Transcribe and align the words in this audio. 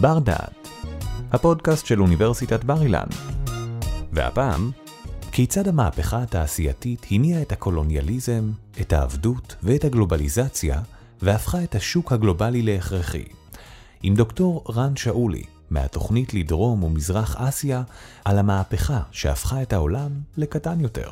בר 0.00 0.18
דעת, 0.18 0.68
הפודקאסט 1.32 1.86
של 1.86 2.00
אוניברסיטת 2.00 2.64
בר 2.64 2.82
אילן. 2.82 3.06
והפעם, 4.12 4.70
כיצד 5.32 5.68
המהפכה 5.68 6.22
התעשייתית 6.22 7.06
הניעה 7.10 7.42
את 7.42 7.52
הקולוניאליזם, 7.52 8.50
את 8.80 8.92
העבדות 8.92 9.56
ואת 9.62 9.84
הגלובליזציה, 9.84 10.80
והפכה 11.22 11.64
את 11.64 11.74
השוק 11.74 12.12
הגלובלי 12.12 12.62
להכרחי. 12.62 13.24
עם 14.02 14.14
דוקטור 14.14 14.64
רן 14.74 14.96
שאולי, 14.96 15.42
מהתוכנית 15.70 16.34
לדרום 16.34 16.82
ומזרח 16.82 17.36
אסיה, 17.36 17.82
על 18.24 18.38
המהפכה 18.38 19.00
שהפכה 19.10 19.62
את 19.62 19.72
העולם 19.72 20.10
לקטן 20.36 20.80
יותר. 20.80 21.10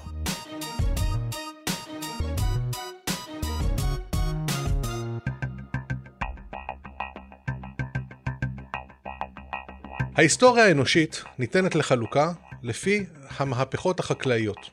ההיסטוריה 10.17 10.65
האנושית 10.65 11.25
ניתנת 11.39 11.75
לחלוקה 11.75 12.33
לפי 12.63 13.07
המהפכות 13.37 14.01
החקלאיות. 14.01 14.71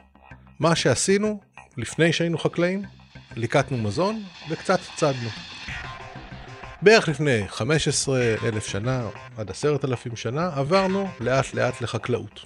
מה 0.59 0.75
שעשינו 0.75 1.39
לפני 1.77 2.13
שהיינו 2.13 2.37
חקלאים, 2.37 2.83
ליקטנו 3.35 3.77
מזון 3.77 4.23
וקצת 4.49 4.79
צדנו. 4.95 5.29
בערך 6.81 7.07
לפני 7.07 7.47
15 7.47 8.35
אלף 8.43 8.67
שנה 8.67 9.07
עד 9.37 9.49
10,000 9.49 10.15
שנה 10.15 10.49
עברנו 10.55 11.07
לאט 11.19 11.53
לאט 11.53 11.81
לחקלאות. 11.81 12.43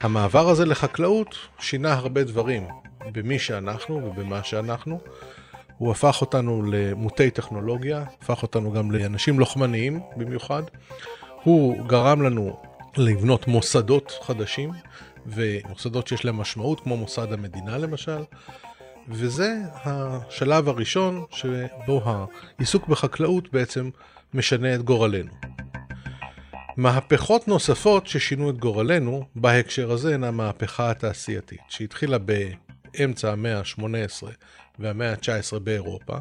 המעבר 0.00 0.48
הזה 0.48 0.66
לחקלאות 0.66 1.36
שינה 1.58 1.92
הרבה 1.92 2.24
דברים 2.24 2.68
במי 3.12 3.38
שאנחנו 3.38 3.94
ובמה 3.94 4.44
שאנחנו. 4.44 5.00
הוא 5.78 5.90
הפך 5.90 6.20
אותנו 6.20 6.62
למוטי 6.62 7.30
טכנולוגיה, 7.30 8.04
הפך 8.22 8.42
אותנו 8.42 8.72
גם 8.72 8.90
לאנשים 8.90 9.38
לוחמניים 9.38 10.00
במיוחד. 10.16 10.62
הוא 11.44 11.86
גרם 11.86 12.22
לנו 12.22 12.56
לבנות 12.96 13.48
מוסדות 13.48 14.12
חדשים, 14.22 14.70
ומוסדות 15.26 16.08
שיש 16.08 16.24
להם 16.24 16.36
משמעות, 16.36 16.80
כמו 16.80 16.96
מוסד 16.96 17.32
המדינה 17.32 17.78
למשל, 17.78 18.22
וזה 19.08 19.54
השלב 19.74 20.68
הראשון 20.68 21.24
שבו 21.30 22.02
העיסוק 22.04 22.88
בחקלאות 22.88 23.52
בעצם 23.52 23.90
משנה 24.34 24.74
את 24.74 24.82
גורלנו. 24.82 25.32
מהפכות 26.76 27.48
נוספות 27.48 28.06
ששינו 28.06 28.50
את 28.50 28.58
גורלנו 28.58 29.24
בהקשר 29.36 29.92
הזה 29.92 30.14
הן 30.14 30.24
המהפכה 30.24 30.90
התעשייתית, 30.90 31.60
שהתחילה 31.68 32.18
באמצע 32.18 33.32
המאה 33.32 33.58
ה-18 33.58 34.26
והמאה 34.78 35.10
ה-19 35.10 35.58
באירופה, 35.58 36.16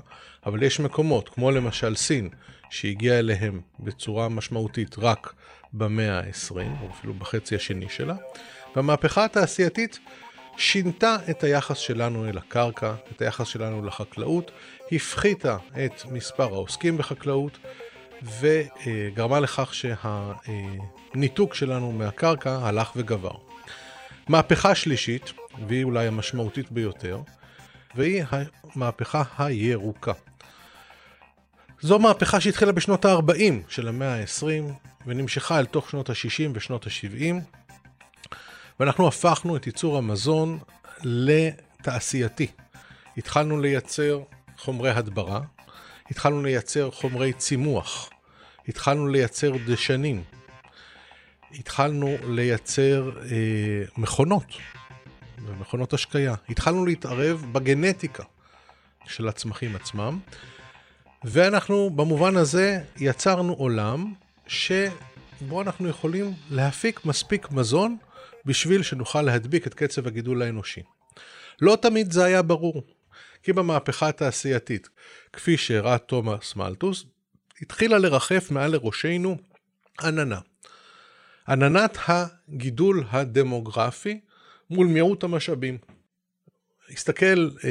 אבל 0.46 0.64
יש 0.64 0.80
מקומות, 0.80 1.30
כמו 1.30 1.52
למשל 1.52 1.96
סין, 1.96 2.30
שהגיעה 2.72 3.20
אליהם 3.20 3.62
בצורה 3.80 4.30
משמעותית 4.30 4.96
רק 4.98 5.34
במאה 5.74 6.20
ה-20, 6.20 6.56
או 6.82 6.90
אפילו 6.92 7.14
בחצי 7.14 7.56
השני 7.56 7.90
שלה, 7.90 8.16
והמהפכה 8.76 9.26
התעשייתית 9.26 10.00
שינתה 10.58 11.18
את 11.30 11.44
היחס 11.44 11.78
שלנו 11.78 12.30
אל 12.30 12.38
הקרקע, 12.38 12.94
את 13.12 13.22
היחס 13.22 13.48
שלנו 13.48 13.86
לחקלאות, 13.86 14.52
הפחיתה 14.92 15.58
את 15.86 16.06
מספר 16.12 16.44
העוסקים 16.44 16.98
בחקלאות, 16.98 17.58
וגרמה 18.40 19.40
לכך 19.40 19.74
שהניתוק 19.74 21.56
שלנו 21.56 21.92
מהקרקע 21.92 22.60
הלך 22.62 22.92
וגבר. 22.96 23.34
מהפכה 24.28 24.76
שלישית, 24.76 25.34
והיא 25.68 25.84
אולי 25.84 26.08
המשמעותית 26.08 26.72
ביותר, 26.72 27.22
והיא 27.96 28.24
המהפכה 28.76 29.24
הירוקה. 29.38 30.14
זו 31.82 32.00
מהפכה 32.00 32.42
שהתחילה 32.42 32.72
בשנות 32.72 33.06
ה-40 33.06 33.54
של 33.68 33.88
המאה 33.88 34.16
ה-20 34.22 34.72
ונמשכה 35.08 35.60
אל 35.60 35.66
תוך 35.66 35.90
שנות 35.90 36.10
ה-60 36.10 36.50
ושנות 36.54 36.88
ה-70 36.88 37.36
ואנחנו 38.80 39.08
הפכנו 39.08 39.56
את 39.56 39.68
ייצור 39.68 39.98
המזון 39.98 40.60
לתעשייתי. 41.04 42.48
התחלנו 43.18 43.62
לייצר 43.62 44.20
חומרי 44.58 44.90
הדברה, 44.90 45.42
התחלנו 46.12 46.44
לייצר 46.44 46.92
חומרי 46.92 47.34
צימוח, 47.34 48.10
התחלנו 48.68 49.08
לייצר 49.08 49.52
דשנים, 49.66 50.24
התחלנו 51.52 52.16
לייצר 52.24 53.12
אה, 53.32 53.84
מכונות 53.98 54.46
ומכונות 55.46 55.94
השקיה, 55.94 56.36
התחלנו 56.50 56.86
להתערב 56.86 57.46
בגנטיקה 57.52 58.24
של 59.08 59.28
הצמחים 59.28 59.76
עצמם. 59.76 60.20
ואנחנו 61.24 61.90
במובן 61.90 62.38
הזה 62.38 62.80
יצרנו 62.98 63.54
עולם 63.54 64.14
שבו 64.48 65.62
אנחנו 65.62 65.90
יכולים 65.90 66.34
להפיק 66.50 67.06
מספיק 67.06 67.52
מזון 67.52 67.98
בשביל 68.46 68.84
שנוכל 68.84 69.22
להדביק 69.22 69.68
את 69.68 69.74
קצב 69.74 70.08
הגידול 70.08 70.42
האנושי. 70.42 70.82
לא 71.62 71.78
תמיד 71.82 72.12
זה 72.12 72.26
היה 72.26 72.42
ברור, 72.42 72.84
כי 73.44 73.54
במהפכה 73.54 74.08
התעשייתית, 74.08 74.90
כפי 75.34 75.58
שהראה 75.58 75.98
תומאס 75.98 76.56
מלטוס, 76.56 77.06
התחילה 77.62 77.98
לרחף 77.98 78.52
מעל 78.52 78.72
לראשינו 78.72 79.38
עננה. 80.02 80.40
עננת 81.48 81.98
הגידול 82.08 83.04
הדמוגרפי 83.10 84.20
מול 84.70 84.88
מיעוט 84.88 85.24
המשאבים. 85.24 85.78
הסתכל 86.94 87.50
אה, 87.64 87.70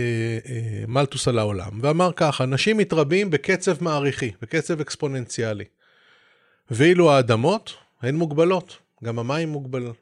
אה, 0.48 0.84
מלטוס 0.88 1.28
על 1.28 1.38
העולם 1.38 1.80
ואמר 1.82 2.10
ככה, 2.16 2.44
אנשים 2.44 2.76
מתרבים 2.76 3.30
בקצב 3.30 3.84
מעריכי, 3.84 4.30
בקצב 4.42 4.80
אקספוננציאלי. 4.80 5.64
ואילו 6.70 7.12
האדמות 7.12 7.74
הן 8.02 8.14
מוגבלות, 8.14 8.78
גם 9.04 9.18
המים 9.18 9.48
מוגבל, 9.48 9.92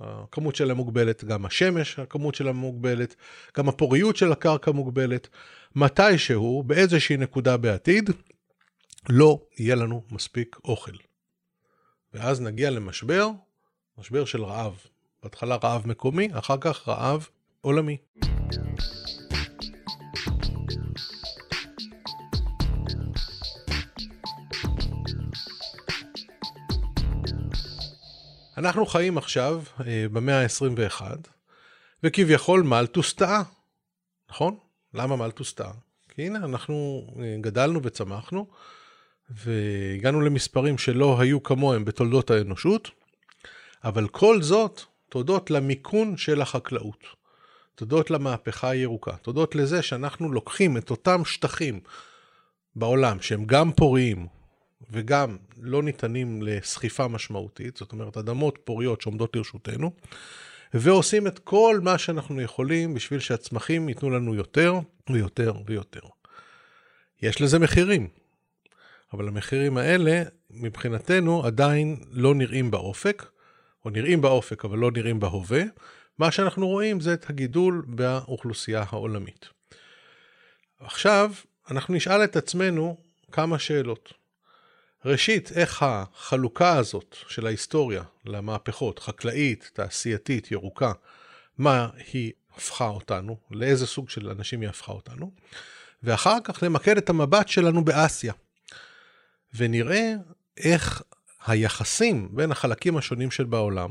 הכמות 0.00 0.56
שלהם 0.56 0.76
מוגבלת, 0.76 1.24
גם 1.24 1.46
השמש, 1.46 1.98
הכמות 1.98 2.34
שלהם 2.34 2.56
מוגבלת, 2.56 3.14
גם 3.56 3.68
הפוריות 3.68 4.16
של 4.16 4.32
הקרקע 4.32 4.70
מוגבלת. 4.70 5.28
מתישהו, 5.76 6.62
באיזושהי 6.66 7.16
נקודה 7.16 7.56
בעתיד, 7.56 8.10
לא 9.08 9.40
יהיה 9.58 9.74
לנו 9.74 10.02
מספיק 10.10 10.56
אוכל. 10.64 10.96
ואז 12.14 12.40
נגיע 12.40 12.70
למשבר, 12.70 13.28
משבר 13.98 14.24
של 14.24 14.44
רעב. 14.44 14.78
בהתחלה 15.22 15.56
רעב 15.64 15.86
מקומי, 15.86 16.28
אחר 16.32 16.56
כך 16.60 16.88
רעב 16.88 17.28
עולמי. 17.66 17.96
אנחנו 28.56 28.86
חיים 28.86 29.18
עכשיו 29.18 29.62
אה, 29.86 30.06
במאה 30.12 30.42
ה-21, 30.42 31.02
וכביכול 32.02 32.62
מלטוס 32.62 33.14
טעה, 33.14 33.42
נכון? 34.30 34.58
למה 34.94 35.16
מלטוס 35.16 35.52
טעה? 35.52 35.72
כי 36.08 36.26
הנה, 36.26 36.38
אנחנו 36.38 37.06
אה, 37.22 37.36
גדלנו 37.40 37.82
וצמחנו, 37.82 38.46
והגענו 39.30 40.20
למספרים 40.20 40.78
שלא 40.78 41.20
היו 41.20 41.42
כמוהם 41.42 41.84
בתולדות 41.84 42.30
האנושות, 42.30 42.90
אבל 43.84 44.08
כל 44.08 44.42
זאת 44.42 44.80
תודות 45.08 45.50
למיכון 45.50 46.16
של 46.16 46.40
החקלאות. 46.42 47.25
תודות 47.76 48.10
למהפכה 48.10 48.70
הירוקה, 48.70 49.16
תודות 49.16 49.54
לזה 49.54 49.82
שאנחנו 49.82 50.32
לוקחים 50.32 50.76
את 50.76 50.90
אותם 50.90 51.24
שטחים 51.24 51.80
בעולם 52.76 53.20
שהם 53.20 53.44
גם 53.44 53.72
פוריים 53.72 54.26
וגם 54.90 55.36
לא 55.60 55.82
ניתנים 55.82 56.42
לסחיפה 56.42 57.08
משמעותית, 57.08 57.76
זאת 57.76 57.92
אומרת 57.92 58.16
אדמות 58.16 58.58
פוריות 58.64 59.00
שעומדות 59.00 59.36
לרשותנו, 59.36 59.92
ועושים 60.74 61.26
את 61.26 61.38
כל 61.38 61.80
מה 61.82 61.98
שאנחנו 61.98 62.40
יכולים 62.40 62.94
בשביל 62.94 63.20
שהצמחים 63.20 63.88
ייתנו 63.88 64.10
לנו 64.10 64.34
יותר 64.34 64.74
ויותר 65.10 65.52
ויותר. 65.66 66.00
יש 67.22 67.40
לזה 67.40 67.58
מחירים, 67.58 68.08
אבל 69.12 69.28
המחירים 69.28 69.76
האלה 69.76 70.22
מבחינתנו 70.50 71.44
עדיין 71.44 71.96
לא 72.10 72.34
נראים 72.34 72.70
באופק, 72.70 73.26
או 73.84 73.90
נראים 73.90 74.20
באופק 74.20 74.64
אבל 74.64 74.78
לא 74.78 74.90
נראים 74.90 75.20
בהווה, 75.20 75.62
מה 76.18 76.30
שאנחנו 76.30 76.66
רואים 76.68 77.00
זה 77.00 77.14
את 77.14 77.30
הגידול 77.30 77.84
באוכלוסייה 77.88 78.84
העולמית. 78.88 79.48
עכשיו, 80.80 81.32
אנחנו 81.70 81.94
נשאל 81.94 82.24
את 82.24 82.36
עצמנו 82.36 82.96
כמה 83.32 83.58
שאלות. 83.58 84.12
ראשית, 85.04 85.52
איך 85.52 85.82
החלוקה 85.82 86.76
הזאת 86.76 87.16
של 87.28 87.46
ההיסטוריה 87.46 88.02
למהפכות, 88.24 88.98
חקלאית, 88.98 89.70
תעשייתית, 89.72 90.50
ירוקה, 90.50 90.92
מה 91.58 91.88
היא 92.12 92.32
הפכה 92.56 92.88
אותנו, 92.88 93.36
לאיזה 93.50 93.86
סוג 93.86 94.10
של 94.10 94.30
אנשים 94.30 94.60
היא 94.60 94.68
הפכה 94.68 94.92
אותנו, 94.92 95.32
ואחר 96.02 96.38
כך 96.44 96.62
נמקד 96.62 96.96
את 96.96 97.10
המבט 97.10 97.48
שלנו 97.48 97.84
באסיה, 97.84 98.32
ונראה 99.54 100.12
איך 100.56 101.02
היחסים 101.46 102.28
בין 102.32 102.52
החלקים 102.52 102.96
השונים 102.96 103.30
של 103.30 103.44
בעולם 103.44 103.90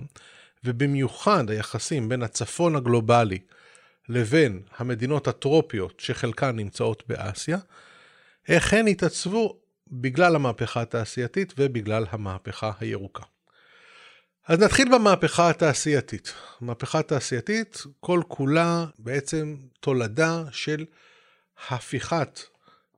ובמיוחד 0.66 1.50
היחסים 1.50 2.10
בין 2.10 2.24
הצפון 2.24 2.76
הגלובלי 2.76 3.40
לבין 4.10 4.62
המדינות 4.78 5.28
הטרופיות 5.28 6.00
שחלקן 6.00 6.56
נמצאות 6.56 7.04
באסיה, 7.08 7.58
איך 8.48 8.74
הן 8.74 8.88
התעצבו 8.88 9.60
בגלל 9.92 10.36
המהפכה 10.36 10.82
התעשייתית 10.82 11.54
ובגלל 11.58 12.06
המהפכה 12.10 12.72
הירוקה. 12.80 13.24
אז 14.48 14.60
נתחיל 14.60 14.96
במהפכה 14.96 15.50
התעשייתית. 15.50 16.34
המהפכה 16.62 17.00
התעשייתית 17.00 17.84
כל 18.00 18.22
כולה 18.28 18.86
בעצם 19.00 19.58
תולדה 19.80 20.44
של 20.52 20.86
הפיכת 21.70 22.40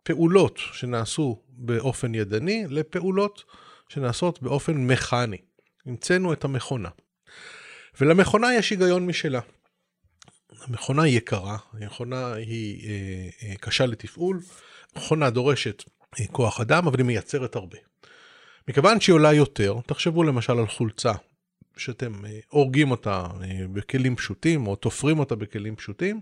פעולות 0.04 0.60
שנעשו 0.74 1.42
באופן 1.50 2.16
ידני 2.16 2.66
לפעולות 2.70 3.44
שנעשות 3.90 4.42
באופן 4.42 4.78
מכני. 4.78 5.38
המצאנו 5.86 6.34
את 6.34 6.44
המכונה. 6.44 6.90
ולמכונה 8.02 8.56
יש 8.56 8.70
היגיון 8.70 9.06
משלה. 9.06 9.40
המכונה 10.62 11.08
יקרה, 11.08 11.58
המכונה 11.74 12.34
היא 12.34 12.90
אה, 12.90 13.30
אה, 13.44 13.56
קשה 13.56 13.86
לתפעול, 13.86 14.42
מכונה 14.96 15.30
דורשת 15.30 15.84
אה, 16.20 16.26
כוח 16.32 16.62
אדם, 16.62 16.88
אבל 16.88 16.98
היא 16.98 17.06
מייצרת 17.06 17.56
הרבה. 17.56 17.78
מכיוון 18.68 19.02
שהיא 19.02 19.14
עולה 19.14 19.34
יותר, 19.34 19.76
תחשבו 19.86 20.24
למשל 20.24 20.60
על 20.60 20.68
חולצה 20.68 21.14
שאתם 21.78 22.26
אה, 22.26 22.40
הורגים 22.50 22.92
אותה 22.92 23.28
אה, 23.44 23.66
בכלים 23.74 24.16
פשוטים, 24.16 24.68
או 24.68 24.76
תופרים 24.76 25.20
אותה 25.20 25.36
בכלים 25.36 25.76
פשוטים, 25.76 26.22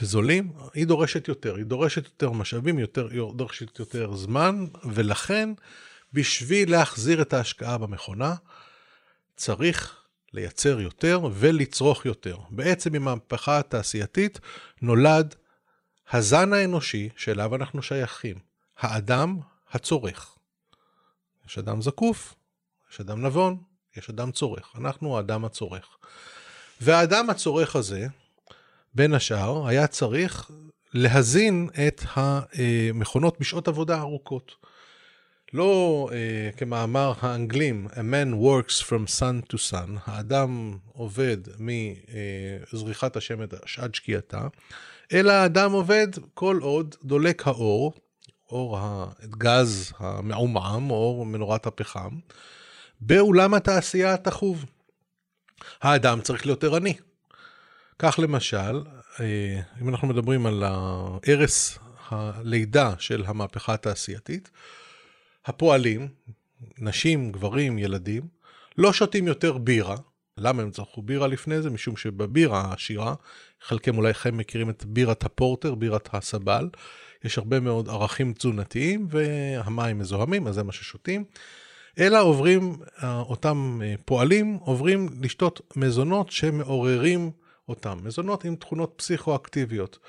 וזולים, 0.00 0.52
היא 0.74 0.86
דורשת 0.86 1.28
יותר, 1.28 1.56
היא 1.56 1.64
דורשת 1.64 2.04
יותר 2.04 2.30
משאבים, 2.30 2.78
יותר, 2.78 3.08
היא 3.10 3.20
דורשת 3.36 3.78
יותר 3.78 4.16
זמן, 4.16 4.66
ולכן 4.84 5.50
בשביל 6.12 6.70
להחזיר 6.70 7.22
את 7.22 7.32
ההשקעה 7.32 7.78
במכונה, 7.78 8.34
צריך 9.36 10.03
לייצר 10.34 10.80
יותר 10.80 11.20
ולצרוך 11.34 12.06
יותר. 12.06 12.36
בעצם 12.50 12.94
עם 12.94 13.08
המהפכה 13.08 13.58
התעשייתית 13.58 14.40
נולד 14.82 15.34
הזן 16.12 16.52
האנושי 16.52 17.08
שאליו 17.16 17.54
אנחנו 17.54 17.82
שייכים, 17.82 18.38
האדם 18.78 19.38
הצורך. 19.72 20.36
יש 21.46 21.58
אדם 21.58 21.82
זקוף, 21.82 22.34
יש 22.92 23.00
אדם 23.00 23.26
נבון, 23.26 23.62
יש 23.96 24.10
אדם 24.10 24.32
צורך. 24.32 24.72
אנחנו 24.78 25.16
האדם 25.16 25.44
הצורך. 25.44 25.96
והאדם 26.80 27.30
הצורך 27.30 27.76
הזה, 27.76 28.06
בין 28.94 29.14
השאר, 29.14 29.68
היה 29.68 29.86
צריך 29.86 30.50
להזין 30.94 31.68
את 31.88 32.02
המכונות 32.14 33.40
בשעות 33.40 33.68
עבודה 33.68 34.00
ארוכות. 34.00 34.54
לא 35.54 36.08
uh, 36.10 36.56
כמאמר 36.56 37.12
האנגלים, 37.20 37.88
a 37.90 37.96
man 37.96 38.34
works 38.34 38.82
from 38.82 39.20
sun 39.20 39.52
to 39.52 39.56
sun, 39.70 39.98
האדם 40.06 40.78
עובד 40.92 41.36
מזריחת 41.58 43.16
השמש 43.16 43.78
עד 43.78 43.94
שקיעתה, 43.94 44.46
אלא 45.12 45.32
האדם 45.32 45.72
עובד 45.72 46.08
כל 46.34 46.58
עוד 46.62 46.94
דולק 47.04 47.46
האור, 47.46 47.92
אור 48.50 48.78
הגז 48.80 49.92
המעומעם, 49.98 50.90
אור 50.90 51.26
מנורת 51.26 51.66
הפחם, 51.66 52.18
באולם 53.00 53.54
התעשייה 53.54 54.14
התחוב. 54.14 54.64
האדם 55.82 56.20
צריך 56.20 56.46
להיות 56.46 56.64
ערני. 56.64 56.94
כך 57.98 58.18
למשל, 58.22 58.82
אה, 59.20 59.60
אם 59.80 59.88
אנחנו 59.88 60.08
מדברים 60.08 60.46
על 60.46 60.64
ערש 61.26 61.78
הלידה 62.08 62.94
של 62.98 63.24
המהפכה 63.26 63.74
התעשייתית, 63.74 64.50
הפועלים, 65.46 66.08
נשים, 66.78 67.32
גברים, 67.32 67.78
ילדים, 67.78 68.22
לא 68.78 68.92
שותים 68.92 69.26
יותר 69.26 69.58
בירה. 69.58 69.96
למה 70.38 70.62
הם 70.62 70.70
צרכו 70.70 71.02
בירה 71.02 71.26
לפני 71.26 71.62
זה? 71.62 71.70
משום 71.70 71.96
שבבירה 71.96 72.60
העשירה, 72.60 73.14
חלקם 73.62 73.96
אולי 73.96 74.10
לכם 74.10 74.36
מכירים 74.36 74.70
את 74.70 74.84
בירת 74.84 75.24
הפורטר, 75.24 75.74
בירת 75.74 76.08
הסבל, 76.12 76.68
יש 77.24 77.38
הרבה 77.38 77.60
מאוד 77.60 77.88
ערכים 77.88 78.32
תזונתיים 78.32 79.06
והמים 79.10 79.98
מזוהמים, 79.98 80.46
אז 80.46 80.54
זה 80.54 80.62
מה 80.62 80.72
ששותים. 80.72 81.24
אלא 81.98 82.22
עוברים, 82.22 82.76
אותם 83.02 83.80
אה, 83.84 83.94
פועלים 84.04 84.58
עוברים 84.60 85.08
לשתות 85.20 85.60
מזונות 85.76 86.30
שמעוררים 86.30 87.30
אותם, 87.68 87.98
מזונות 88.02 88.44
עם 88.44 88.56
תכונות 88.56 88.92
פסיכואקטיביות 88.96 89.98
אה, 90.02 90.08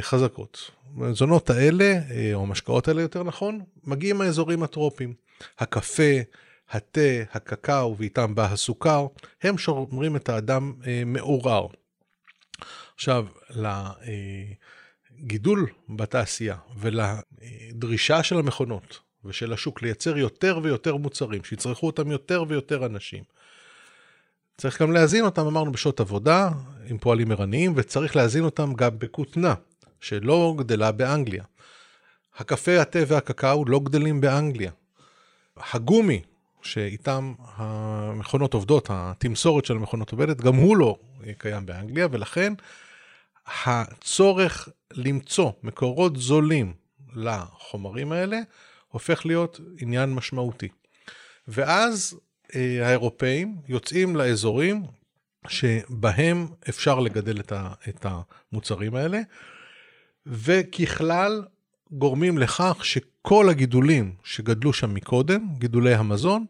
חזקות. 0.00 0.70
המזונות 0.96 1.50
האלה, 1.50 1.98
אה, 2.10 2.30
או 2.34 2.42
המשקאות 2.42 2.88
האלה 2.88 3.02
יותר 3.02 3.22
נכון, 3.22 3.60
מגיעים 3.84 4.18
מהאזורים 4.18 4.62
הטרופיים. 4.62 5.14
הקפה, 5.58 6.12
התה, 6.70 7.00
הקקאו 7.32 7.96
ואיתם 7.98 8.34
בא 8.34 8.44
הסוכר, 8.44 9.06
הם 9.42 9.58
שומרים 9.58 10.16
את 10.16 10.28
האדם 10.28 10.72
מעורר. 11.06 11.66
עכשיו, 12.94 13.26
לגידול 15.20 15.66
בתעשייה 15.88 16.56
ולדרישה 16.78 18.22
של 18.22 18.38
המכונות 18.38 19.00
ושל 19.24 19.52
השוק 19.52 19.82
לייצר 19.82 20.18
יותר 20.18 20.60
ויותר 20.62 20.96
מוצרים, 20.96 21.44
שיצרכו 21.44 21.86
אותם 21.86 22.10
יותר 22.10 22.44
ויותר 22.48 22.86
אנשים. 22.86 23.24
צריך 24.62 24.82
גם 24.82 24.92
להזין 24.92 25.24
אותם, 25.24 25.46
אמרנו, 25.46 25.72
בשעות 25.72 26.00
עבודה, 26.00 26.50
עם 26.86 26.98
פועלים 26.98 27.32
ערניים, 27.32 27.72
וצריך 27.76 28.16
להזין 28.16 28.44
אותם 28.44 28.74
גם 28.74 28.98
בכותנה, 28.98 29.54
שלא 30.00 30.54
גדלה 30.58 30.92
באנגליה. 30.92 31.44
הקפה, 32.36 32.80
התה 32.80 32.98
והקקאו 33.06 33.64
לא 33.64 33.80
גדלים 33.80 34.20
באנגליה. 34.20 34.70
הגומי, 35.72 36.22
שאיתם 36.62 37.34
המכונות 37.54 38.54
עובדות, 38.54 38.86
התמסורת 38.90 39.64
של 39.64 39.76
המכונות 39.76 40.12
עובדת, 40.12 40.40
גם 40.40 40.54
הוא 40.54 40.76
לא 40.76 40.96
קיים 41.38 41.66
באנגליה, 41.66 42.06
ולכן 42.10 42.52
הצורך 43.64 44.68
למצוא 44.92 45.50
מקורות 45.62 46.16
זולים 46.16 46.72
לחומרים 47.14 48.12
האלה, 48.12 48.38
הופך 48.88 49.26
להיות 49.26 49.60
עניין 49.78 50.14
משמעותי. 50.14 50.68
ואז 51.48 52.20
האירופאים 52.54 53.56
יוצאים 53.68 54.16
לאזורים 54.16 54.82
שבהם 55.48 56.46
אפשר 56.68 57.00
לגדל 57.00 57.40
את 57.88 58.06
המוצרים 58.06 58.94
האלה, 58.94 59.20
וככלל 60.26 61.44
גורמים 61.92 62.38
לכך 62.38 62.84
שכל 62.84 63.48
הגידולים 63.48 64.14
שגדלו 64.24 64.72
שם 64.72 64.94
מקודם, 64.94 65.46
גידולי 65.58 65.94
המזון, 65.94 66.46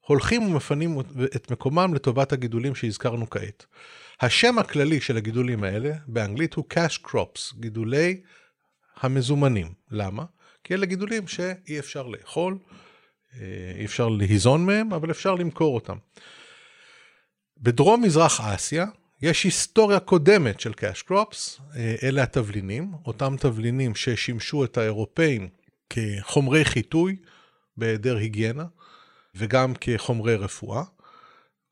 הולכים 0.00 0.42
ומפנים 0.42 1.00
את 1.36 1.50
מקומם 1.50 1.94
לטובת 1.94 2.32
הגידולים 2.32 2.74
שהזכרנו 2.74 3.30
כעת. 3.30 3.66
השם 4.20 4.58
הכללי 4.58 5.00
של 5.00 5.16
הגידולים 5.16 5.64
האלה 5.64 5.92
באנגלית 6.06 6.54
הוא 6.54 6.64
cash 6.74 7.06
crops, 7.06 7.60
גידולי 7.60 8.20
המזומנים. 9.00 9.72
למה? 9.90 10.24
כי 10.64 10.74
אלה 10.74 10.86
גידולים 10.86 11.28
שאי 11.28 11.78
אפשר 11.78 12.06
לאכול, 12.06 12.58
אה, 12.58 12.76
אי 13.78 13.84
אפשר 13.84 14.08
להיזון 14.08 14.66
מהם, 14.66 14.92
אבל 14.92 15.10
אפשר 15.10 15.34
למכור 15.34 15.74
אותם. 15.74 15.96
בדרום 17.58 18.02
מזרח 18.02 18.40
אסיה 18.40 18.86
יש 19.22 19.44
היסטוריה 19.44 20.00
קודמת 20.00 20.60
של 20.60 20.72
crops, 21.10 21.60
אה, 21.76 21.94
אלה 22.02 22.22
התבלינים, 22.22 22.92
אותם 23.06 23.36
תבלינים 23.40 23.94
ששימשו 23.94 24.64
את 24.64 24.78
האירופאים 24.78 25.48
כחומרי 25.90 26.64
חיטוי 26.64 27.16
בהיעדר 27.76 28.16
היגיינה, 28.16 28.64
וגם 29.34 29.74
כחומרי 29.80 30.36
רפואה, 30.36 30.82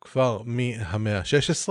כבר 0.00 0.42
מהמאה 0.44 1.18
ה-16, 1.18 1.68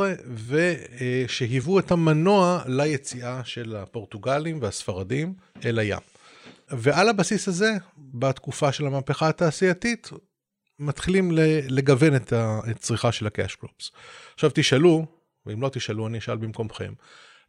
ושהיוו 0.47 1.79
את 1.79 1.91
המנוע 1.91 2.63
ליציאה 2.67 3.41
של 3.43 3.75
הפורטוגלים 3.75 4.61
והספרדים 4.61 5.33
אל 5.65 5.79
הים. 5.79 6.10
ועל 6.71 7.09
הבסיס 7.09 7.47
הזה, 7.47 7.71
בתקופה 7.97 8.71
של 8.71 8.85
המהפכה 8.85 9.29
התעשייתית, 9.29 10.09
מתחילים 10.79 11.31
לגוון 11.69 12.15
את 12.15 12.33
הצריכה 12.35 13.11
של 13.11 13.27
הקאש 13.27 13.55
קרופס. 13.55 13.91
עכשיו 14.33 14.51
תשאלו, 14.53 15.05
ואם 15.45 15.61
לא 15.61 15.69
תשאלו 15.69 16.07
אני 16.07 16.17
אשאל 16.17 16.37
במקומכם, 16.37 16.93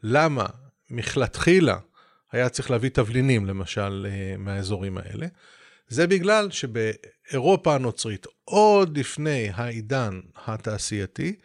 למה 0.03 0.47
מכלתחילה 0.91 1.79
היה 2.33 2.49
צריך 2.49 2.71
להביא 2.71 2.91
תבלינים 2.91 3.47
למשל 3.47 4.07
אה, 4.11 4.37
מהאזורים 4.39 4.99
האלה? 4.99 5.27
זה 5.89 6.07
בגלל 6.07 6.51
שבאירופה 6.51 7.75
הנוצרית, 7.75 8.27
עוד 8.45 8.99
לפני 8.99 9.51
העידן 9.55 10.21
התעשייתי, 10.47 11.37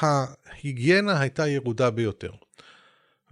ההיגיינה 0.00 1.20
הייתה 1.20 1.48
ירודה 1.48 1.90
ביותר. 1.90 2.30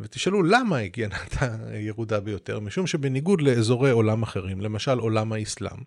ותשאלו 0.00 0.42
למה 0.42 0.76
ההיגיינה 0.76 1.16
הייתה 1.20 1.56
ירודה 1.74 2.20
ביותר, 2.20 2.60
משום 2.60 2.86
שבניגוד 2.86 3.40
לאזורי 3.40 3.90
עולם 3.90 4.22
אחרים, 4.22 4.60
למשל 4.60 4.98
עולם 4.98 5.32
האסלאם, 5.32 5.78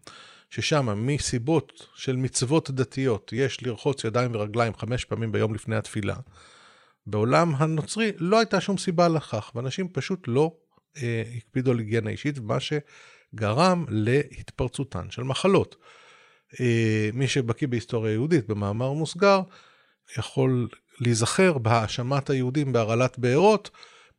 ששם 0.49 1.05
מסיבות 1.07 1.87
של 1.95 2.15
מצוות 2.15 2.71
דתיות 2.71 3.33
יש 3.33 3.63
לרחוץ 3.63 4.03
ידיים 4.03 4.35
ורגליים 4.35 4.73
חמש 4.77 5.05
פעמים 5.05 5.31
ביום 5.31 5.55
לפני 5.55 5.75
התפילה, 5.75 6.15
בעולם 7.07 7.55
הנוצרי 7.57 8.11
לא 8.17 8.39
הייתה 8.39 8.61
שום 8.61 8.77
סיבה 8.77 9.07
לכך, 9.07 9.51
ואנשים 9.55 9.89
פשוט 9.89 10.23
לא 10.27 10.51
אה, 10.97 11.23
הקפידו 11.37 11.71
על 11.71 11.79
היגיינה 11.79 12.09
אישית, 12.09 12.39
מה 12.39 12.57
שגרם 12.59 13.85
להתפרצותן 13.89 15.09
של 15.09 15.23
מחלות. 15.23 15.75
אה, 16.59 17.09
מי 17.13 17.27
שבקיא 17.27 17.67
בהיסטוריה 17.67 18.13
יהודית, 18.13 18.47
במאמר 18.47 18.91
מוסגר, 18.91 19.41
יכול 20.17 20.67
להיזכר 20.99 21.57
בהאשמת 21.57 22.29
היהודים 22.29 22.73
בהרעלת 22.73 23.19
בארות, 23.19 23.69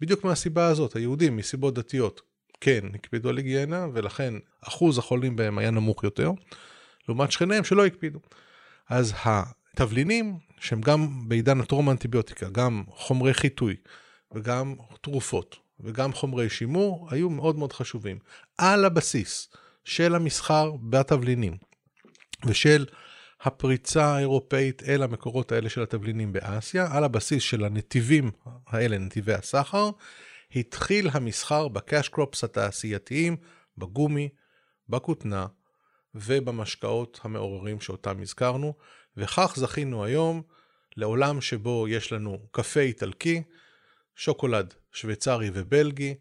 בדיוק 0.00 0.24
מהסיבה 0.24 0.66
הזאת, 0.66 0.96
היהודים 0.96 1.36
מסיבות 1.36 1.74
דתיות 1.74 2.20
כן 2.60 2.80
הקפידו 2.94 3.28
על 3.28 3.36
היגיינה, 3.36 3.86
ולכן 3.92 4.34
אחוז 4.60 4.98
החולים 4.98 5.36
בהם 5.36 5.58
היה 5.58 5.70
נמוך 5.70 6.04
יותר, 6.04 6.30
לעומת 7.08 7.32
שכניהם 7.32 7.64
שלא 7.64 7.86
הקפידו. 7.86 8.18
אז 8.88 9.14
התבלינים, 9.24 10.38
שהם 10.60 10.80
גם 10.80 11.28
בעידן 11.28 11.60
הטרום 11.60 11.90
אנטיביוטיקה, 11.90 12.48
גם 12.48 12.82
חומרי 12.88 13.34
חיטוי 13.34 13.76
וגם 14.34 14.74
תרופות 15.00 15.56
וגם 15.80 16.12
חומרי 16.12 16.50
שימור, 16.50 17.08
היו 17.10 17.30
מאוד 17.30 17.56
מאוד 17.58 17.72
חשובים. 17.72 18.18
על 18.58 18.84
הבסיס 18.84 19.48
של 19.84 20.14
המסחר 20.14 20.72
בתבלינים 20.82 21.56
ושל 22.46 22.86
הפריצה 23.44 24.04
האירופאית 24.04 24.82
אל 24.82 25.02
המקורות 25.02 25.52
האלה 25.52 25.68
של 25.68 25.82
התבלינים 25.82 26.32
באסיה, 26.32 26.96
על 26.96 27.04
הבסיס 27.04 27.42
של 27.42 27.64
הנתיבים 27.64 28.30
האלה, 28.66 28.98
נתיבי 28.98 29.34
הסחר, 29.34 29.90
התחיל 30.56 31.10
המסחר 31.12 31.68
בקאש 31.68 32.08
קרופס 32.08 32.44
התעשייתיים, 32.44 33.36
בגומי, 33.78 34.28
בכותנה 34.88 35.46
ובמשקאות 36.14 37.20
המעוררים 37.24 37.80
שאותם 37.80 38.22
הזכרנו, 38.22 38.74
וכך 39.16 39.54
זכינו 39.56 40.04
היום 40.04 40.42
לעולם 40.96 41.40
שבו 41.40 41.88
יש 41.88 42.12
לנו 42.12 42.38
קפה 42.50 42.80
איטלקי, 42.80 43.42
שוקולד 44.16 44.74
שוויצרי 44.92 45.50
ובלגי, 45.54 46.14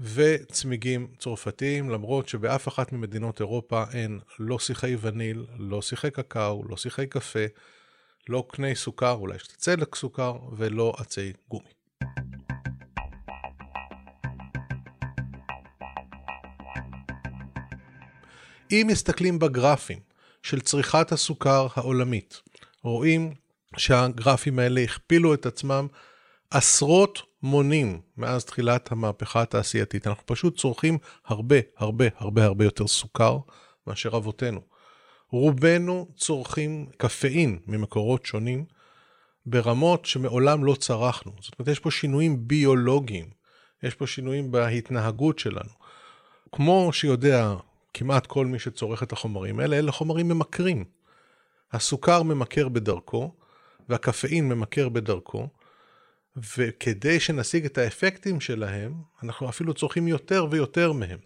וצמיגים 0.00 1.06
צרפתיים, 1.18 1.90
למרות 1.90 2.28
שבאף 2.28 2.68
אחת 2.68 2.92
ממדינות 2.92 3.40
אירופה 3.40 3.84
אין 3.92 4.20
לא 4.38 4.58
שיחי 4.58 4.96
וניל, 5.00 5.46
לא 5.58 5.82
שיחי 5.82 6.10
קקאו, 6.10 6.62
לא 6.68 6.76
שיחי 6.76 7.06
קפה, 7.06 7.44
לא 8.28 8.46
קני 8.48 8.74
סוכר, 8.74 9.12
אולי 9.12 9.36
יש 9.36 9.46
צדק 9.46 9.94
סוכר, 9.94 10.38
ולא 10.56 10.94
עצי 10.98 11.32
גומי. 11.48 11.70
אם 18.72 18.86
מסתכלים 18.90 19.38
בגרפים 19.38 19.98
של 20.42 20.60
צריכת 20.60 21.12
הסוכר 21.12 21.66
העולמית, 21.74 22.40
רואים 22.82 23.34
שהגרפים 23.76 24.58
האלה 24.58 24.80
הכפילו 24.80 25.34
את 25.34 25.46
עצמם 25.46 25.86
עשרות 26.50 27.22
מונים 27.42 28.00
מאז 28.16 28.44
תחילת 28.44 28.92
המהפכה 28.92 29.42
התעשייתית. 29.42 30.06
אנחנו 30.06 30.22
פשוט 30.26 30.58
צורכים 30.58 30.98
הרבה, 31.24 31.56
הרבה, 31.76 32.04
הרבה 32.16 32.44
הרבה 32.44 32.64
יותר 32.64 32.86
סוכר 32.86 33.38
מאשר 33.86 34.16
אבותינו. 34.16 34.60
רובנו 35.30 36.08
צורכים 36.16 36.86
קפאין 36.96 37.58
ממקורות 37.66 38.26
שונים 38.26 38.64
ברמות 39.46 40.04
שמעולם 40.04 40.64
לא 40.64 40.74
צרכנו. 40.74 41.32
זאת 41.40 41.54
אומרת, 41.58 41.72
יש 41.72 41.78
פה 41.78 41.90
שינויים 41.90 42.48
ביולוגיים, 42.48 43.30
יש 43.82 43.94
פה 43.94 44.06
שינויים 44.06 44.50
בהתנהגות 44.50 45.38
שלנו. 45.38 45.70
כמו 46.52 46.92
שיודע 46.92 47.54
כמעט 47.94 48.26
כל 48.26 48.46
מי 48.46 48.58
שצורך 48.58 49.02
את 49.02 49.12
החומרים 49.12 49.60
האלה, 49.60 49.78
אלה 49.78 49.92
חומרים 49.92 50.28
ממכרים. 50.28 50.84
הסוכר 51.72 52.22
ממכר 52.22 52.68
בדרכו, 52.68 53.34
והקפאין 53.88 54.48
ממכר 54.48 54.88
בדרכו, 54.88 55.48
וכדי 56.56 57.20
שנשיג 57.20 57.64
את 57.64 57.78
האפקטים 57.78 58.40
שלהם, 58.40 58.94
אנחנו 59.22 59.48
אפילו 59.48 59.74
צורכים 59.74 60.08
יותר 60.08 60.46
ויותר 60.50 60.92
מהם. 60.92 61.18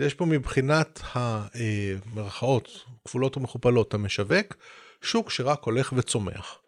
יש 0.00 0.14
פה 0.14 0.26
מבחינת 0.26 1.00
המרכאות, 1.12 2.68
כפולות 3.04 3.36
ומכופלות, 3.36 3.94
המשווק, 3.94 4.56
שוק 5.02 5.30
שרק 5.30 5.64
הולך 5.64 5.92
וצומח. 5.96 6.58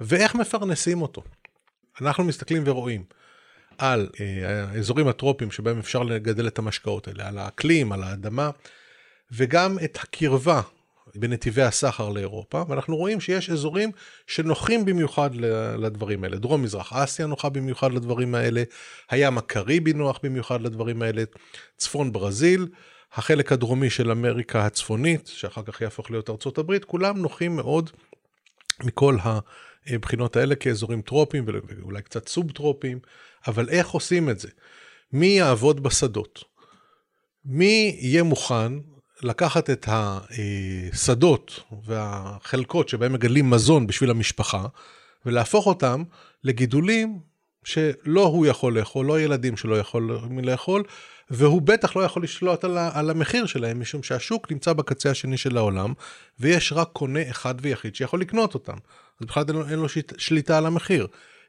ואיך 0.00 0.34
מפרנסים 0.34 1.02
אותו? 1.02 1.22
אנחנו 2.00 2.24
מסתכלים 2.24 2.62
ורואים 2.66 3.04
על 3.78 4.08
אה, 4.20 4.64
האזורים 4.64 5.08
הטרופיים 5.08 5.50
שבהם 5.50 5.78
אפשר 5.78 6.02
לגדל 6.02 6.46
את 6.46 6.58
המשקאות 6.58 7.08
האלה, 7.08 7.28
על 7.28 7.38
האקלים, 7.38 7.92
על 7.92 8.02
האדמה, 8.02 8.50
וגם 9.30 9.76
את 9.84 9.98
הקרבה 10.02 10.60
בנתיבי 11.14 11.62
הסחר 11.62 12.08
לאירופה, 12.08 12.62
ואנחנו 12.68 12.96
רואים 12.96 13.20
שיש 13.20 13.50
אזורים 13.50 13.90
שנוחים 14.26 14.84
במיוחד 14.84 15.30
לדברים 15.78 16.24
האלה. 16.24 16.36
דרום 16.36 16.62
מזרח 16.62 16.92
אסיה 16.92 17.26
נוחה 17.26 17.48
במיוחד 17.48 17.92
לדברים 17.92 18.34
האלה, 18.34 18.62
הים 19.10 19.38
הקריבי 19.38 19.92
נוח 19.92 20.20
במיוחד 20.22 20.60
לדברים 20.60 21.02
האלה, 21.02 21.22
צפון 21.76 22.12
ברזיל, 22.12 22.68
החלק 23.12 23.52
הדרומי 23.52 23.90
של 23.90 24.10
אמריקה 24.10 24.66
הצפונית, 24.66 25.26
שאחר 25.26 25.62
כך 25.62 25.80
יהפוך 25.80 26.10
להיות 26.10 26.30
ארצות 26.30 26.58
הברית, 26.58 26.84
כולם 26.84 27.18
נוחים 27.18 27.56
מאוד 27.56 27.90
מכל 28.84 29.16
הבחינות 29.86 30.36
האלה 30.36 30.54
כאזורים 30.54 31.02
טרופיים 31.02 31.44
ואולי 31.46 32.02
קצת 32.02 32.28
סוב 32.28 32.52
טרופיים, 32.52 32.98
אבל 33.46 33.68
איך 33.68 33.90
עושים 33.90 34.30
את 34.30 34.38
זה? 34.38 34.48
מי 35.12 35.26
יעבוד 35.26 35.82
בשדות? 35.82 36.44
מי 37.44 37.96
יהיה 38.00 38.22
מוכן 38.22 38.72
לקחת 39.24 39.70
את 39.70 39.88
השדות 39.88 41.60
והחלקות 41.84 42.88
שבהם 42.88 43.12
מגדלים 43.12 43.50
מזון 43.50 43.86
בשביל 43.86 44.10
המשפחה, 44.10 44.66
ולהפוך 45.26 45.66
אותם 45.66 46.02
לגידולים 46.44 47.18
שלא 47.64 48.24
הוא 48.24 48.46
יכול 48.46 48.78
לאכול, 48.78 49.06
לא 49.06 49.20
ילדים 49.20 49.56
שלא 49.56 49.78
יכולים 49.78 50.38
לאכול, 50.38 50.82
והוא 51.30 51.62
בטח 51.62 51.96
לא 51.96 52.02
יכול 52.02 52.22
לשלוט 52.22 52.64
על, 52.64 52.78
על 52.78 53.10
המחיר 53.10 53.46
שלהם, 53.46 53.80
משום 53.80 54.02
שהשוק 54.02 54.52
נמצא 54.52 54.72
בקצה 54.72 55.10
השני 55.10 55.36
של 55.36 55.56
העולם, 55.56 55.92
ויש 56.40 56.72
רק 56.72 56.88
קונה 56.92 57.30
אחד 57.30 57.54
ויחיד 57.60 57.94
שיכול 57.94 58.20
לקנות 58.20 58.54
אותם. 58.54 58.76
אז 59.20 59.26
בכלל 59.26 59.44
אין 59.48 59.56
לו, 59.56 59.68
אין 59.68 59.78
לו 59.78 59.86
שליטה 60.18 60.58
על 60.58 60.66
המחיר. 60.66 61.06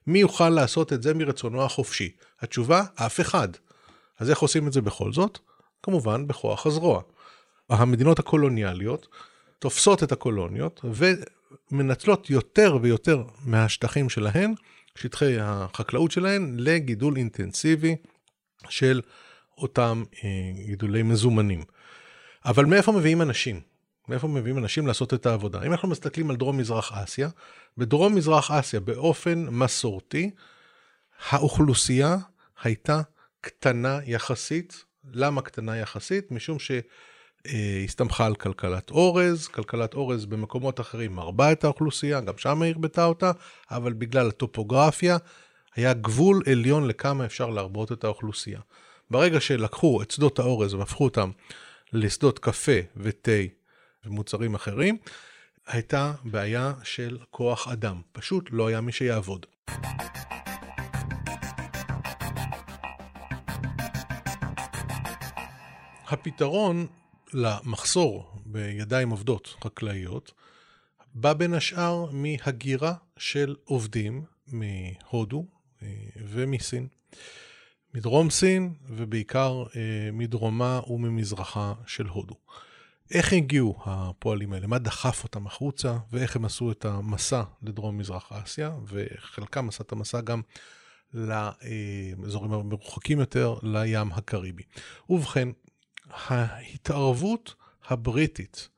מי 0.08 0.20
יוכל 0.20 0.50
לעשות 0.50 0.94
את 0.94 1.04
זה 1.04 1.14
מרצונו 1.14 1.64
החופשי? 1.64 2.12
התשובה, 2.42 2.84
אף 2.96 3.22
אחד. 3.22 3.48
אז 4.20 4.30
איך 4.30 4.40
עושים 4.40 4.68
את 4.68 4.74
זה 4.74 4.82
בכל 4.82 5.14
זאת? 5.14 5.40
כמובן 5.84 6.28
בכוח 6.28 6.66
הזרוע. 6.66 7.02
המדינות 7.70 8.20
הקולוניאליות 8.20 9.08
תופסות 9.60 10.04
את 10.04 10.12
הקולוניות 10.12 10.82
ומנצלות 11.72 12.30
יותר 12.30 12.78
ויותר 12.82 13.24
מהשטחים 13.46 14.10
שלהן, 14.10 14.54
שטחי 14.96 15.40
החקלאות 15.40 16.12
שלהן, 16.12 16.56
לגידול 16.60 17.18
אינטנסיבי 17.18 17.96
של 18.70 19.02
אותם 19.58 20.04
אה, 20.24 20.30
גידולי 20.66 21.04
מזומנים. 21.04 21.64
אבל 22.46 22.66
מאיפה 22.66 22.92
מביאים 22.92 23.22
אנשים? 23.22 23.62
מאיפה 24.10 24.28
מביאים 24.28 24.58
אנשים 24.58 24.88
לעשות 24.88 25.14
את 25.14 25.26
העבודה? 25.26 25.64
אם 25.64 25.72
אנחנו 25.72 25.88
מסתכלים 25.88 26.30
על 26.30 26.36
דרום 26.36 26.58
מזרח 26.58 26.92
אסיה, 26.92 27.30
בדרום 27.78 28.16
מזרח 28.16 28.52
אסיה 28.52 28.80
באופן 28.80 29.46
מסורתי, 29.52 30.32
האוכלוסייה 31.30 32.18
הייתה 32.64 33.02
קטנה 33.42 34.00
יחסית. 34.06 34.86
למה 35.14 35.42
קטנה 35.42 35.78
יחסית? 35.78 36.32
משום 36.32 36.60
ש... 36.60 36.72
אה, 37.48 37.82
הסתמכה 37.84 38.26
על 38.26 38.36
כלכלת 38.36 38.92
אורז, 38.92 39.48
כלכלת 39.48 39.94
אורז 39.94 40.26
במקומות 40.26 40.80
אחרים 40.80 41.16
מרבה 41.16 41.52
את 41.52 41.64
האוכלוסייה, 41.64 42.22
גם 42.22 42.38
שם 42.38 42.62
היא 42.62 42.74
הרבתה 42.74 43.06
אותה, 43.06 43.32
אבל 43.72 43.94
בגלל 43.94 44.28
הטופוגרפיה 44.28 45.18
היה 45.76 45.94
גבול 45.94 46.44
עליון 46.52 46.88
לכמה 46.88 47.26
אפשר 47.26 47.50
להרבות 47.50 47.92
את 47.92 48.04
האוכלוסייה. 48.04 48.60
ברגע 49.12 49.40
שלקחו 49.40 50.02
את 50.02 50.12
שדות 50.12 50.40
האורז 50.40 50.74
והפכו 50.74 51.04
אותם 51.04 51.32
לשדות 51.94 52.40
קפה 52.40 52.80
ותה 52.98 53.32
ומוצרים 54.06 54.56
אחרים, 54.56 54.98
הייתה 55.68 56.14
בעיה 56.24 56.74
של 56.84 57.18
כוח 57.32 57.68
אדם, 57.68 58.02
פשוט 58.12 58.50
לא 58.52 58.68
היה 58.68 58.82
מי 58.82 58.92
שיעבוד. 58.92 59.46
הפתרון 66.08 66.88
למחסור 67.34 68.32
בידיים 68.46 69.10
עובדות 69.10 69.56
חקלאיות 69.64 70.32
בא 71.14 71.34
בין 71.34 71.54
השאר 71.54 72.06
מהגירה 72.12 72.94
של 73.18 73.56
עובדים 73.64 74.24
מהודו 74.48 75.46
אה, 75.84 75.88
ומסין. 76.16 76.88
מדרום 77.94 78.30
סין 78.30 78.74
ובעיקר 78.90 79.64
אה, 79.76 80.10
מדרומה 80.14 80.82
וממזרחה 80.88 81.74
של 81.88 82.08
הודו. 82.08 82.36
איך 83.12 83.34
הגיעו 83.34 83.80
הפועלים 83.86 84.54
האלה? 84.54 84.68
מה 84.68 84.80
דחף 84.80 85.24
אותם 85.24 85.48
החוצה 85.48 85.98
ואיך 86.12 86.36
הם 86.36 86.46
עשו 86.46 86.72
את 86.72 86.86
המסע 86.86 87.44
לדרום 87.64 87.98
מזרח 87.98 88.32
אסיה 88.32 88.76
וחלקם 88.88 89.70
עשה 89.70 89.84
את 89.84 89.92
המסע 89.92 90.22
גם 90.22 90.42
לאזורים 91.14 92.54
המרוחקים 92.54 93.20
יותר, 93.20 93.56
לים 93.64 94.12
הקריבי. 94.12 94.64
ובכן, 95.10 95.50
ההתערבות 96.14 97.56
הבריטית 97.88 98.70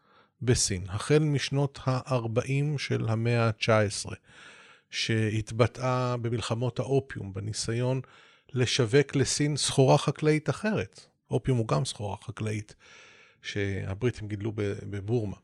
בסין, 0.42 0.86
החל 0.89 1.20
משנות 1.20 1.80
ה-40 1.86 2.77
של 2.77 3.06
המאה 3.10 3.48
ה-19, 3.48 4.13
שהתבטאה 4.89 6.18
במלחמות 6.18 6.80
האופיום, 6.80 7.34
בניסיון 7.34 8.01
לשווק 8.54 9.15
לסין 9.15 9.58
סחורה 9.58 9.98
חקלאית 9.98 10.50
אחרת. 10.50 11.06
אופיום 11.32 11.58
הוא 11.58 11.68
גם 11.68 11.86
סחורה 11.86 12.18
חקלאית 12.24 12.75
שהבריטים 13.42 14.27
גידלו 14.27 14.51
בבורמה. 14.89 15.36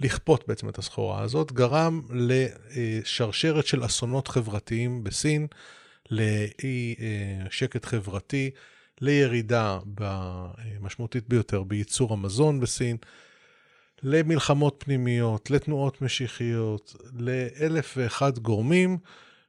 לכפות 0.00 0.48
בעצם 0.48 0.68
את 0.68 0.78
הסחורה 0.78 1.22
הזאת, 1.22 1.52
גרם 1.52 2.02
לשרשרת 2.10 3.66
של 3.66 3.84
אסונות 3.84 4.28
חברתיים 4.28 5.04
בסין, 5.04 5.46
לאי 6.10 6.94
אה, 7.00 7.50
שקט 7.50 7.84
חברתי, 7.84 8.50
לירידה 9.02 9.78
משמעותית 10.80 11.28
ביותר 11.28 11.62
בייצור 11.62 12.12
המזון 12.12 12.60
בסין, 12.60 12.96
למלחמות 14.02 14.76
פנימיות, 14.78 15.50
לתנועות 15.50 16.02
משיחיות, 16.02 16.96
לאלף 17.18 17.94
ואחד 17.96 18.38
גורמים 18.38 18.98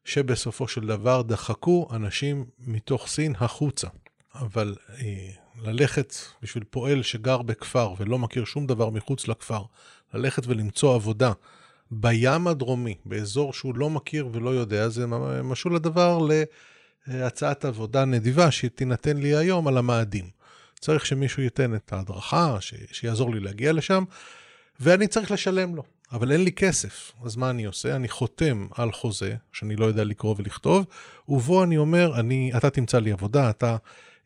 שבסופו 0.06 0.68
של 0.68 0.88
דבר 0.88 1.22
דחקו 1.22 1.88
אנשים 1.92 2.46
מתוך 2.60 3.08
סין 3.08 3.34
החוצה. 3.40 3.88
אבל 4.36 4.76
אה, 4.90 5.30
ללכת 5.62 6.14
בשביל 6.42 6.64
פועל 6.70 7.04
שגר 7.04 7.42
בכפר 7.42 7.94
ולא 7.98 8.20
מכיר 8.20 8.46
שום 8.46 8.68
דבר 8.68 8.90
מחוץ 8.90 9.28
לכפר, 9.28 9.62
ללכת 10.14 10.48
ולמצוא 10.48 10.96
עבודה 10.96 11.32
בים 11.92 12.48
הדרומי, 12.48 12.96
באזור 13.06 13.54
שהוא 13.54 13.76
לא 13.76 13.90
מכיר 13.90 14.30
ולא 14.32 14.50
יודע, 14.50 14.90
זה 14.90 15.08
משול 15.44 15.76
הדבר 15.76 16.20
להצעת 17.08 17.66
עבודה 17.66 18.06
נדיבה 18.06 18.52
שתינתן 18.52 19.18
לי 19.18 19.36
היום 19.36 19.68
על 19.68 19.78
המאדים. 19.78 20.30
צריך 20.80 21.06
שמישהו 21.06 21.44
ייתן 21.44 21.76
את 21.76 21.94
ההדרכה, 21.94 22.58
ש... 22.60 22.74
שיעזור 22.92 23.34
לי 23.34 23.40
להגיע 23.40 23.74
לשם, 23.74 24.04
ואני 24.80 25.08
צריך 25.08 25.32
לשלם 25.32 25.76
לו. 25.76 25.84
אבל 26.12 26.32
אין 26.32 26.44
לי 26.44 26.52
כסף, 26.52 27.12
אז 27.26 27.36
מה 27.36 27.50
אני 27.50 27.66
עושה? 27.66 27.96
אני 27.96 28.10
חותם 28.10 28.68
על 28.76 28.92
חוזה, 28.92 29.36
שאני 29.52 29.76
לא 29.76 29.86
יודע 29.86 30.04
לקרוא 30.04 30.36
ולכתוב, 30.38 30.86
ובו 31.28 31.64
אני 31.64 31.78
אומר, 31.78 32.20
אני, 32.20 32.52
אתה 32.58 32.70
תמצא 32.70 33.00
לי 33.00 33.12
עבודה, 33.12 33.50
אתה 33.50 33.78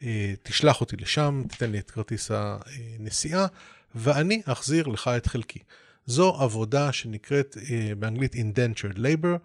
אה, 0.03 0.34
תשלח 0.43 0.81
אותי 0.81 0.98
לשם, 0.98 1.43
תיתן 1.50 1.72
לי 1.72 1.79
את 1.79 1.91
כרטיס 1.91 2.31
הנסיעה, 2.34 3.48
ואני 3.96 4.41
אחזיר 4.46 4.88
לך 4.88 5.07
את 5.07 5.27
חלקי. 5.27 5.60
זו 6.05 6.38
עבודה 6.39 6.91
שנקראת 6.91 7.57
אה, 7.69 7.96
באנגלית 8.00 8.36
indentured 8.36 8.98
labor, 8.98 9.38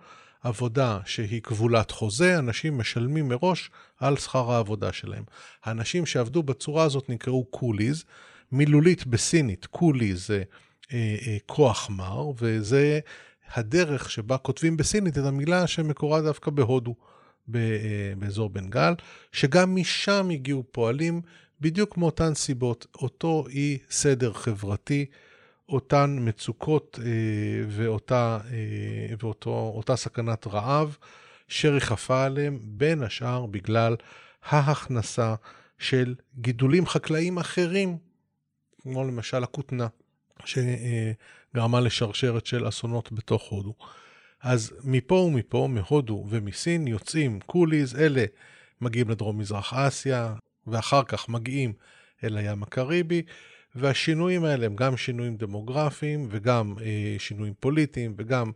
עבודה 0.42 0.99
שהיא 1.04 1.42
כבולת 1.42 1.90
חוזה, 1.90 2.38
אנשים 2.38 2.78
משלמים 2.78 3.28
מראש 3.28 3.70
על 3.99 4.16
שכר 4.16 4.52
העבודה 4.52 4.92
שלהם. 4.92 5.25
האנשים 5.64 6.06
שעבדו 6.06 6.42
בצורה 6.42 6.84
הזאת 6.84 7.08
נקראו 7.08 7.44
קוליז, 7.44 8.04
מילולית 8.52 9.06
בסינית, 9.06 9.66
קולי 9.66 10.14
זה 10.14 10.42
אה, 10.92 11.16
אה, 11.26 11.37
כוח 11.46 11.90
מר, 11.90 12.30
וזה 12.38 13.00
הדרך 13.54 14.11
שבה 14.11 14.38
כותבים 14.38 14.76
בסינית 14.76 15.18
את 15.18 15.25
המילה 15.25 15.66
שמקורה 15.66 16.22
דווקא 16.22 16.50
בהודו, 16.50 16.94
ב, 17.49 17.56
אה, 17.56 18.12
באזור 18.18 18.50
בנגל, 18.50 18.94
שגם 19.32 19.76
משם 19.76 20.30
הגיעו 20.30 20.64
פועלים 20.72 21.20
בדיוק 21.61 21.96
מאותן 21.96 22.34
סיבות, 22.34 22.87
אותו 22.94 23.44
אי 23.49 23.78
סדר 23.90 24.32
חברתי. 24.32 25.06
אותן 25.69 26.16
מצוקות 26.21 26.99
אה, 27.02 27.64
ואותה, 27.69 28.38
אה, 28.52 29.14
ואותה 29.23 29.97
סכנת 29.97 30.47
רעב 30.47 30.97
שריחפה 31.49 32.25
עליהם, 32.25 32.59
בין 32.62 33.02
השאר 33.02 33.47
בגלל 33.47 33.97
ההכנסה 34.45 35.35
של 35.78 36.14
גידולים 36.35 36.87
חקלאיים 36.87 37.38
אחרים, 37.38 37.99
כמו 38.83 39.04
למשל 39.04 39.42
הכותנה, 39.42 39.87
שגרמה 40.45 41.81
לשרשרת 41.81 42.47
של 42.47 42.69
אסונות 42.69 43.12
בתוך 43.12 43.49
הודו. 43.49 43.75
אז 44.42 44.73
מפה 44.85 45.14
ומפה, 45.14 45.69
מהודו 45.71 46.26
ומסין, 46.28 46.87
יוצאים 46.87 47.40
קוליז, 47.40 47.97
אלה 47.97 48.25
מגיעים 48.81 49.11
לדרום 49.11 49.38
מזרח 49.38 49.75
אסיה, 49.75 50.35
ואחר 50.66 51.04
כך 51.04 51.28
מגיעים 51.28 51.73
אל 52.25 52.37
הים 52.37 52.62
הקריבי, 52.62 53.23
והשינויים 53.75 54.45
האלה 54.45 54.67
הם 54.67 54.76
גם 54.76 54.97
שינויים 54.97 55.37
דמוגרפיים 55.37 56.29
וגם 56.31 56.75
אה, 56.81 57.14
שינויים 57.19 57.55
פוליטיים 57.61 58.14
וגם 58.19 58.52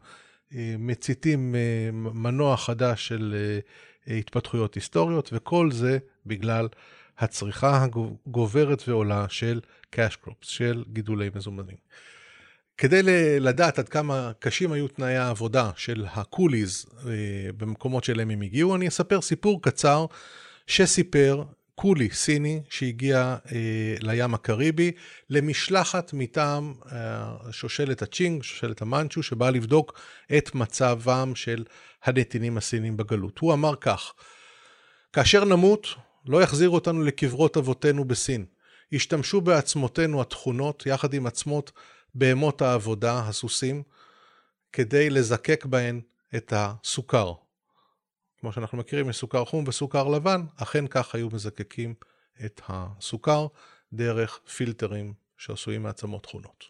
אה, 0.55 0.75
מציתים 0.79 1.55
אה, 1.55 1.91
מנוע 1.93 2.57
חדש 2.57 3.09
של 3.09 3.35
אה, 4.09 4.19
התפתחויות 4.19 4.75
היסטוריות, 4.75 5.31
וכל 5.33 5.71
זה 5.71 5.99
בגלל 6.27 6.69
הצריכה 7.19 7.85
הגוברת 7.85 8.89
ועולה 8.89 9.27
של 9.29 9.61
cash 9.95 10.17
crops, 10.25 10.43
של 10.43 10.85
גידולי 10.93 11.31
מזומנים. 11.35 11.77
כדי 12.79 13.03
לדעת 13.41 13.79
עד 13.79 13.89
כמה 13.89 14.33
קשים 14.39 14.73
היו 14.73 14.89
תנאי 14.89 15.17
העבודה 15.17 15.71
של 15.77 16.05
הקוליז 16.13 16.87
אה, 17.07 17.13
במקומות 17.57 18.05
שאליהם 18.05 18.31
הם 18.31 18.43
הגיעו, 18.43 18.77
אני 18.77 18.89
אספר 18.89 19.21
סיפור 19.21 19.63
קצר 19.63 20.07
שסיפר 20.67 21.45
קולי 21.79 22.11
סיני 22.11 22.63
שהגיע 22.71 23.37
אה, 23.53 23.95
לים 24.01 24.35
הקריבי 24.35 24.93
למשלחת 25.31 26.11
מטעם 26.13 26.75
אה, 26.93 27.37
שושלת 27.51 28.03
הצ'ינג, 28.03 28.43
שושלת 28.43 28.83
המאנצ'ו, 28.83 29.23
שבאה 29.23 29.51
לבדוק 29.51 30.01
את 30.37 30.55
מצבם 30.55 31.33
של 31.35 31.65
הנתינים 32.05 32.57
הסינים 32.57 32.97
בגלות. 32.97 33.39
הוא 33.39 33.53
אמר 33.53 33.75
כך, 33.81 34.13
כאשר 35.13 35.45
נמות, 35.45 35.87
לא 36.27 36.43
יחזירו 36.43 36.75
אותנו 36.75 37.03
לקברות 37.03 37.57
אבותינו 37.57 38.05
בסין. 38.05 38.45
ישתמשו 38.93 39.41
בעצמותינו 39.41 40.21
התכונות, 40.21 40.87
יחד 40.87 41.15
עם 41.15 41.27
עצמות 41.27 41.73
בהמות 42.15 42.63
העבודה, 42.63 43.19
הסוסים, 43.19 43.83
כדי 44.73 45.11
לזקק 45.11 45.65
בהן 45.65 46.01
את 46.37 46.53
הסוכר. 46.57 47.46
כמו 48.47 48.53
שאנחנו 48.53 48.79
מכירים, 48.79 49.11
יש 49.11 49.17
סוכר 49.17 49.45
חום 49.45 49.65
וסוכר 49.69 50.09
לבן, 50.09 50.41
אכן 50.57 50.87
כך 50.87 51.15
היו 51.15 51.29
מזקקים 51.33 51.95
את 52.45 52.61
הסוכר 52.69 53.47
דרך 53.93 54.41
פילטרים 54.57 55.15
שעשויים 55.37 55.83
מעצמות 55.83 56.23
תכונות. 56.23 56.65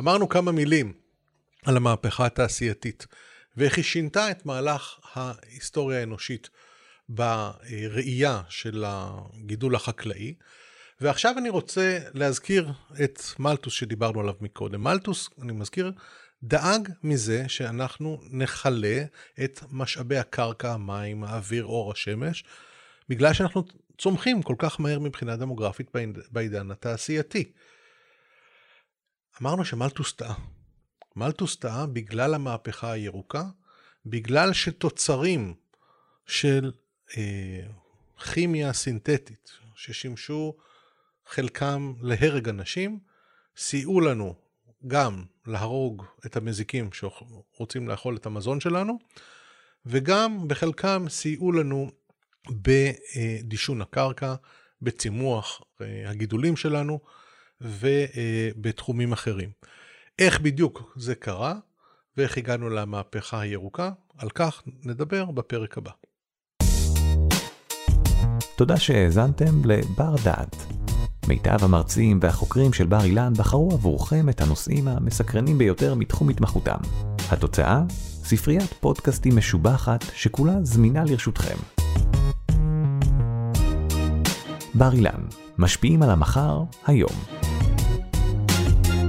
אמרנו 0.00 0.28
כמה 0.28 0.52
מילים 0.52 0.92
על 1.64 1.76
המהפכה 1.76 2.26
התעשייתית 2.26 3.06
ואיך 3.56 3.76
היא 3.76 3.84
שינתה 3.84 4.30
את 4.30 4.46
מהלך 4.46 4.98
ההיסטוריה 5.12 6.00
האנושית 6.00 6.50
בראייה 7.08 8.42
של 8.48 8.84
הגידול 8.86 9.74
החקלאי. 9.74 10.34
ועכשיו 11.00 11.34
אני 11.38 11.48
רוצה 11.48 11.98
להזכיר 12.14 12.72
את 13.04 13.22
מלטוס 13.38 13.72
שדיברנו 13.72 14.20
עליו 14.20 14.34
מקודם. 14.40 14.84
מלטוס, 14.84 15.28
אני 15.42 15.52
מזכיר, 15.52 15.92
דאג 16.42 16.88
מזה 17.02 17.48
שאנחנו 17.48 18.20
נכלה 18.30 19.04
את 19.44 19.60
משאבי 19.70 20.16
הקרקע, 20.16 20.72
המים, 20.72 21.24
האוויר, 21.24 21.64
אור 21.64 21.92
השמש, 21.92 22.44
בגלל 23.08 23.32
שאנחנו 23.32 23.64
צומחים 23.98 24.42
כל 24.42 24.54
כך 24.58 24.80
מהר 24.80 24.98
מבחינה 24.98 25.36
דמוגרפית 25.36 25.90
בעידן 26.30 26.70
התעשייתי. 26.70 27.52
אמרנו 29.42 29.64
שמלטוס 29.64 30.12
טעה. 30.12 30.34
מלטוס 31.16 31.56
טעה 31.56 31.86
בגלל 31.86 32.34
המהפכה 32.34 32.92
הירוקה, 32.92 33.44
בגלל 34.06 34.52
שתוצרים 34.52 35.54
של 36.26 36.72
אה, 37.16 37.60
כימיה 38.32 38.72
סינתטית, 38.72 39.50
ששימשו 39.76 40.56
חלקם 41.28 41.94
להרג 42.00 42.48
אנשים, 42.48 42.98
סייעו 43.56 44.00
לנו 44.00 44.34
גם 44.86 45.24
להרוג 45.46 46.04
את 46.26 46.36
המזיקים 46.36 46.90
שרוצים 46.92 47.88
לאכול 47.88 48.16
את 48.16 48.26
המזון 48.26 48.60
שלנו, 48.60 48.98
וגם 49.86 50.48
בחלקם 50.48 51.04
סייעו 51.08 51.52
לנו 51.52 51.90
בדישון 52.50 53.82
הקרקע, 53.82 54.34
בצימוח 54.82 55.62
אה, 55.80 56.10
הגידולים 56.10 56.56
שלנו 56.56 57.00
ובתחומים 57.60 59.12
אחרים. 59.12 59.50
איך 60.18 60.40
בדיוק 60.40 60.92
זה 60.96 61.14
קרה 61.14 61.54
ואיך 62.16 62.38
הגענו 62.38 62.68
למהפכה 62.68 63.40
הירוקה, 63.40 63.90
על 64.18 64.30
כך 64.30 64.62
נדבר 64.84 65.24
בפרק 65.24 65.78
הבא. 65.78 65.90
תודה 68.56 68.76
שהאזנתם 68.76 69.64
לבר 69.64 70.14
דעת. 70.24 70.77
מיטב 71.28 71.64
המרצים 71.64 72.18
והחוקרים 72.22 72.72
של 72.72 72.86
בר 72.86 73.04
אילן 73.04 73.32
בחרו 73.36 73.70
עבורכם 73.72 74.28
את 74.28 74.40
הנושאים 74.40 74.88
המסקרנים 74.88 75.58
ביותר 75.58 75.94
מתחום 75.94 76.28
התמחותם. 76.28 76.76
התוצאה? 77.30 77.82
ספריית 78.24 78.72
פודקאסטים 78.80 79.36
משובחת 79.36 80.04
שכולה 80.14 80.54
זמינה 80.62 81.04
לרשותכם. 81.04 81.56
בר 84.74 84.92
אילן, 84.92 85.20
משפיעים 85.58 86.02
על 86.02 86.10
המחר, 86.10 86.62
היום. 86.86 87.16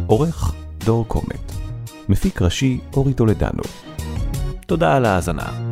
עורך 0.07 0.53
דור 0.77 1.05
קומט. 1.07 1.51
מפיק 2.09 2.41
ראשי 2.41 2.79
אורי 2.93 3.13
טולדנו. 3.13 3.63
תודה 4.67 4.95
על 4.95 5.05
ההאזנה. 5.05 5.68